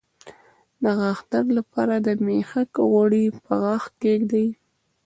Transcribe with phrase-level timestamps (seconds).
[0.81, 4.47] د غاښ درد لپاره د میخک غوړي په غاښ کیږدئ